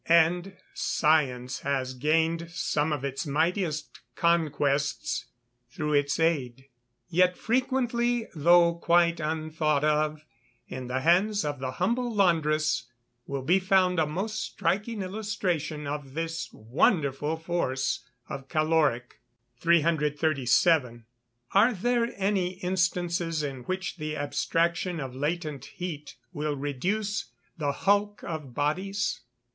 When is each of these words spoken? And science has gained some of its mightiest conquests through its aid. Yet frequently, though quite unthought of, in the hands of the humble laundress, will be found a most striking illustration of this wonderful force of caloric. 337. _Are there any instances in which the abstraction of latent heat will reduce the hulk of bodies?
And 0.09 0.57
science 0.73 1.59
has 1.59 1.93
gained 1.93 2.49
some 2.49 2.91
of 2.91 3.05
its 3.05 3.27
mightiest 3.27 3.99
conquests 4.15 5.27
through 5.69 5.93
its 5.93 6.19
aid. 6.19 6.69
Yet 7.07 7.37
frequently, 7.37 8.27
though 8.33 8.73
quite 8.73 9.19
unthought 9.19 9.83
of, 9.83 10.25
in 10.67 10.87
the 10.87 11.01
hands 11.01 11.45
of 11.45 11.59
the 11.59 11.73
humble 11.73 12.11
laundress, 12.11 12.87
will 13.27 13.43
be 13.43 13.59
found 13.59 13.99
a 13.99 14.07
most 14.07 14.41
striking 14.41 15.03
illustration 15.03 15.85
of 15.85 16.15
this 16.15 16.49
wonderful 16.51 17.37
force 17.37 18.03
of 18.27 18.49
caloric. 18.49 19.19
337. 19.59 21.05
_Are 21.53 21.79
there 21.79 22.11
any 22.17 22.53
instances 22.61 23.43
in 23.43 23.59
which 23.65 23.97
the 23.97 24.17
abstraction 24.17 24.99
of 24.99 25.13
latent 25.13 25.65
heat 25.65 26.15
will 26.33 26.55
reduce 26.55 27.27
the 27.55 27.71
hulk 27.71 28.23
of 28.23 28.55
bodies? 28.55 29.19